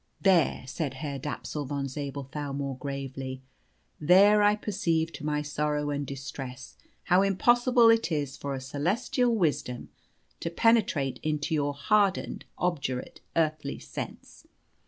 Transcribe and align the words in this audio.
"There," 0.19 0.63
said 0.65 0.95
Herr 0.95 1.19
Dapsul 1.19 1.65
von 1.65 1.87
Zabelthau 1.87 2.53
more 2.53 2.75
gravely, 2.77 3.43
"there 3.99 4.41
I 4.41 4.55
perceive, 4.55 5.13
to 5.13 5.23
my 5.23 5.43
sorrow 5.43 5.91
and 5.91 6.07
distress, 6.07 6.75
how 7.03 7.21
impossible 7.21 7.91
it 7.91 8.11
is 8.11 8.35
for 8.35 8.59
celestial 8.59 9.35
wisdom 9.35 9.89
to 10.39 10.49
penetrate 10.49 11.19
into 11.21 11.53
your 11.53 11.75
hardened, 11.75 12.45
obdurate, 12.57 13.21
earthly 13.35 13.77
sense. 13.77 14.47